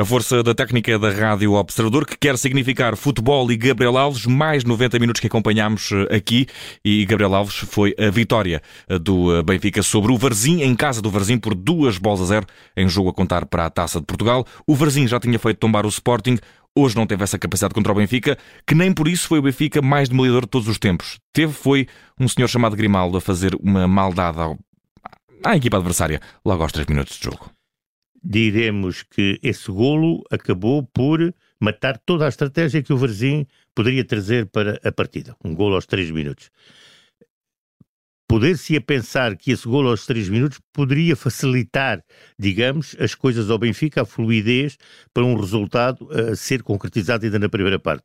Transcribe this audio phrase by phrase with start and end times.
[0.00, 4.64] A força da técnica da Rádio Observador, que quer significar futebol e Gabriel Alves, mais
[4.64, 6.46] 90 minutos que acompanhámos eh, aqui.
[6.82, 11.02] E Gabriel Alves foi a vitória eh, do eh, Benfica sobre o Varzim, em casa
[11.02, 14.06] do Varzim, por duas bolas a zero, em jogo a contar para a Taça de
[14.06, 14.46] Portugal.
[14.66, 16.38] O Varzim já tinha feito tombar o Sporting.
[16.74, 19.82] Hoje não teve essa capacidade contra o Benfica, que nem por isso foi o Benfica
[19.82, 21.18] mais demolidor de todos os tempos.
[21.30, 21.86] Teve foi
[22.18, 24.56] um senhor chamado Grimaldo a fazer uma maldade ao...
[25.44, 27.50] à equipa adversária, logo aos 3 minutos de jogo
[28.22, 34.46] diremos que esse golo acabou por matar toda a estratégia que o Varzim poderia trazer
[34.46, 35.36] para a partida.
[35.44, 36.50] Um golo aos 3 minutos.
[38.28, 42.02] Poder-se a pensar que esse golo aos 3 minutos poderia facilitar,
[42.38, 44.78] digamos, as coisas ao Benfica, a fluidez
[45.12, 48.04] para um resultado a ser concretizado ainda na primeira parte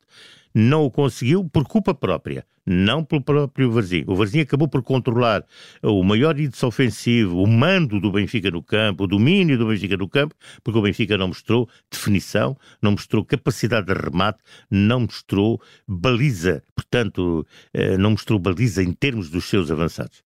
[0.58, 4.04] não o conseguiu por culpa própria, não pelo próprio Varzim.
[4.06, 5.44] O Varzim acabou por controlar
[5.82, 10.08] o maior índice ofensivo, o mando do Benfica no campo, o domínio do Benfica no
[10.08, 14.38] campo, porque o Benfica não mostrou definição, não mostrou capacidade de remate,
[14.70, 20.22] não mostrou baliza, portanto, eh, não mostrou baliza em termos dos seus avançados.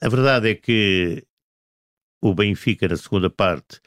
[0.00, 1.24] A verdade é que
[2.22, 3.80] o Benfica, na segunda parte,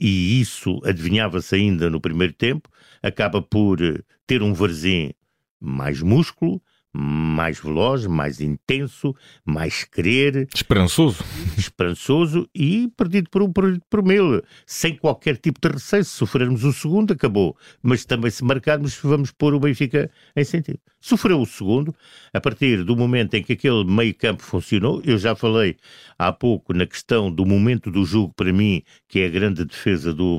[0.00, 2.70] e isso adivinhava-se ainda no primeiro tempo,
[3.02, 5.12] acaba por eh, ter um Varzim
[5.60, 6.62] mais músculo,
[6.92, 10.48] mais veloz, mais intenso, mais querer.
[10.54, 11.24] Esperançoso.
[11.56, 14.42] Esperançoso e perdido por um, perdido por mil.
[14.66, 16.04] Sem qualquer tipo de receio.
[16.04, 17.56] Se sofrermos o segundo, acabou.
[17.82, 20.80] Mas também se marcarmos, vamos pôr o Benfica em sentido.
[21.00, 21.94] Sofreu o segundo,
[22.32, 25.00] a partir do momento em que aquele meio campo funcionou.
[25.04, 25.76] Eu já falei
[26.18, 30.12] há pouco na questão do momento do jogo, para mim, que é a grande defesa
[30.12, 30.38] do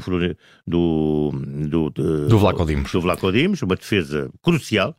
[0.67, 1.31] do,
[1.67, 2.91] do, do, do Vlaco Dimos.
[2.91, 4.95] Do Vlaco Dimos, uma defesa crucial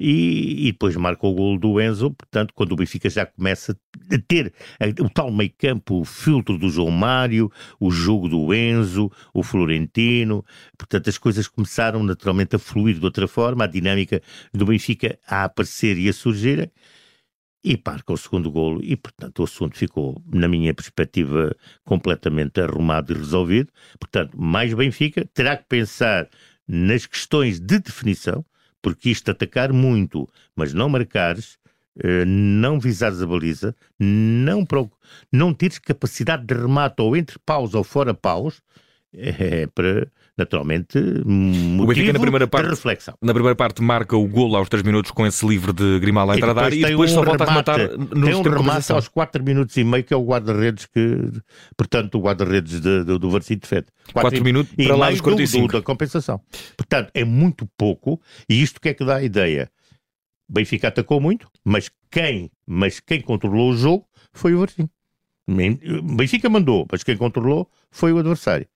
[0.00, 3.78] e, e depois marca o gol do Enzo, portanto, quando o Benfica já começa
[4.10, 4.54] a ter
[4.98, 10.42] o tal meio campo, o filtro do João Mário, o jogo do Enzo, o Florentino,
[10.78, 14.22] portanto as coisas começaram naturalmente a fluir de outra forma, a dinâmica
[14.54, 16.72] do Benfica a aparecer e a surgir,
[17.62, 21.54] e marca o segundo golo e, portanto, o assunto ficou, na minha perspectiva,
[21.84, 23.70] completamente arrumado e resolvido.
[23.98, 26.26] Portanto, mais Benfica terá que pensar
[26.66, 28.42] nas questões de definição,
[28.82, 31.58] porque isto atacar muito, mas não marcares,
[32.02, 34.66] eh, não visares a baliza, não,
[35.32, 38.62] não teres capacidade de remate ou entre paus ou fora paus,
[39.12, 43.14] é para, naturalmente, motivo o Benfica na primeira parte, de reflexão.
[43.20, 46.36] Na primeira parte marca o golo aos 3 minutos com esse livre de Grimaldo a
[46.36, 48.92] entrar da área e depois um só volta remate, a rematar nos Tem um remate
[48.92, 51.30] aos 4 minutos e meio que é o guarda-redes que,
[51.76, 53.86] portanto, o guarda-redes do, do Varzim defende.
[54.12, 55.66] 4 minutos para lá dos 45.
[55.66, 56.40] Do, da compensação.
[56.76, 59.70] Portanto, é muito pouco e isto que é que dá a ideia?
[60.48, 64.88] Benfica atacou muito, mas quem, mas quem controlou o jogo foi o Varzim.
[66.16, 68.66] Benfica mandou, mas quem controlou foi o adversário.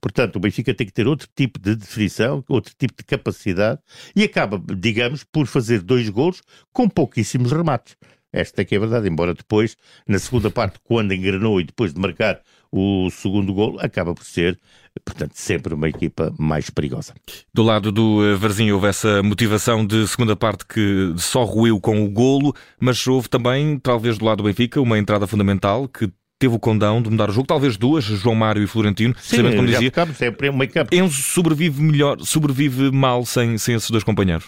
[0.00, 3.80] Portanto, o Benfica tem que ter outro tipo de definição, outro tipo de capacidade
[4.14, 6.42] e acaba, digamos, por fazer dois golos
[6.72, 7.96] com pouquíssimos remates.
[8.32, 9.76] Esta é que é a verdade, embora depois,
[10.06, 14.58] na segunda parte, quando engrenou e depois de marcar o segundo golo, acaba por ser,
[15.02, 17.14] portanto, sempre uma equipa mais perigosa.
[17.52, 22.04] Do lado do eh, Varzinho houve essa motivação de segunda parte que só ruiu com
[22.04, 26.54] o golo, mas houve também, talvez do lado do Benfica, uma entrada fundamental que teve
[26.54, 29.68] o condão de mudar o jogo, talvez duas, João Mário e Florentino, Sim, sabendo como
[29.68, 29.92] dizia.
[30.20, 30.94] É meio campo.
[30.94, 34.46] Enzo sobrevive melhor, sobrevive mal sem, sem esses dois companheiros.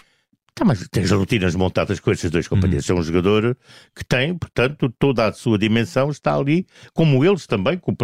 [0.54, 2.88] Tá, mas tens rotinas montadas com esses dois companheiros.
[2.88, 2.96] Uhum.
[2.96, 3.56] É um jogador
[3.94, 7.78] que tem, portanto, toda a sua dimensão está ali, como eles também.
[7.78, 7.94] Com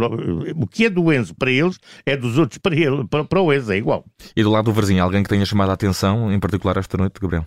[0.57, 3.53] o que é do Enzo para eles é dos outros para, ele, para, para o
[3.53, 4.05] Enzo, é igual.
[4.35, 7.21] E do lado do Varzinho, alguém que tenha chamado a atenção, em particular esta noite,
[7.21, 7.47] Gabriel?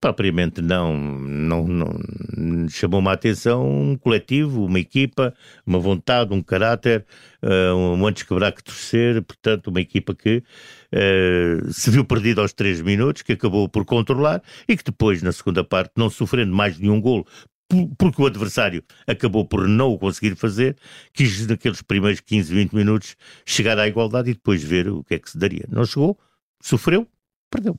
[0.00, 5.34] Propriamente não, não, não chamou-me a atenção um coletivo, uma equipa,
[5.66, 7.04] uma vontade, um caráter,
[7.42, 10.42] uh, um antes quebrar que torcer, portanto, uma equipa que
[10.92, 15.32] uh, se viu perdida aos três minutos, que acabou por controlar e que depois, na
[15.32, 17.26] segunda parte, não sofrendo mais nenhum golo,
[17.98, 20.76] porque o adversário acabou por não o conseguir fazer,
[21.12, 23.16] quis naqueles primeiros 15, 20 minutos
[23.46, 25.64] chegar à igualdade e depois ver o que é que se daria.
[25.68, 26.18] Não chegou,
[26.60, 27.08] sofreu,
[27.50, 27.78] perdeu.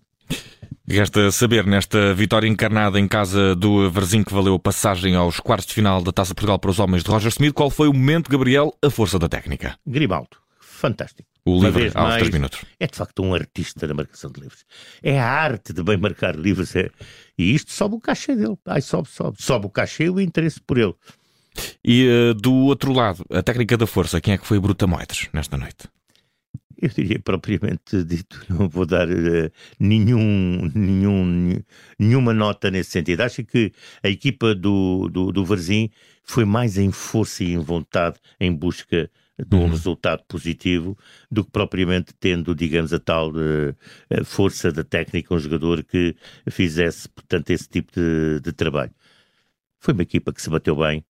[0.87, 5.67] Resta saber, nesta vitória encarnada em casa do Varzim, que valeu a passagem aos quartos
[5.67, 8.29] de final da Taça Portugal para os homens de Roger Smith, qual foi o momento,
[8.29, 9.77] Gabriel, a força da técnica?
[9.87, 10.37] Grimaldo.
[10.59, 11.29] Fantástico.
[11.45, 12.59] O livre aos mais, 3 minutos.
[12.79, 14.65] É de facto um artista na marcação de livros.
[15.01, 16.75] É a arte de bem marcar livros.
[16.75, 16.89] É...
[17.37, 18.57] E isto sobe o cachê dele.
[18.65, 19.37] Ai, sobe, sobe.
[19.41, 20.93] Sobe o cachê e o interesse por ele.
[21.83, 25.57] E uh, do outro lado, a técnica da força, quem é que foi Brutamoides nesta
[25.57, 25.87] noite?
[26.83, 31.61] Eu diria propriamente dito, não vou dar uh, nenhum, nenhum,
[31.97, 33.21] nenhuma nota nesse sentido.
[33.21, 33.71] Acho que
[34.03, 35.45] a equipa do, do, do
[36.23, 39.69] foi mais em força e em vontade em busca de um uhum.
[39.69, 40.97] resultado positivo
[41.31, 46.15] do que propriamente tendo, digamos, a tal uh, força da técnica, um jogador que
[46.49, 48.91] fizesse, portanto, esse tipo de, de trabalho.
[49.79, 51.03] Foi uma equipa que se bateu bem,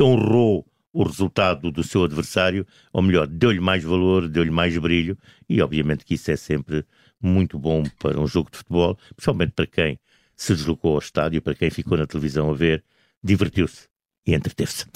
[0.00, 0.66] honrou
[0.96, 6.06] o resultado do seu adversário, ou melhor, deu-lhe mais valor, deu-lhe mais brilho, e obviamente
[6.06, 6.86] que isso é sempre
[7.20, 9.98] muito bom para um jogo de futebol, principalmente para quem
[10.34, 12.82] se deslocou ao estádio, para quem ficou na televisão a ver,
[13.22, 13.88] divertiu-se
[14.26, 14.86] e entreteve-se.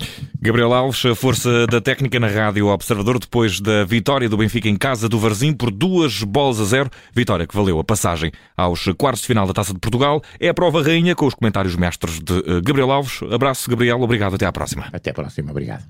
[0.41, 4.77] Gabriel Alves, a força da técnica na Rádio Observador, depois da vitória do Benfica em
[4.77, 9.23] casa do Varzim por duas bolas a zero, vitória que valeu a passagem aos quartos
[9.23, 10.23] de final da Taça de Portugal.
[10.41, 13.21] É a prova rainha com os comentários mestres de eh, Gabriel Alves.
[13.31, 14.89] Abraço, Gabriel, obrigado, até à próxima.
[14.93, 15.85] Até à próxima, obrigado.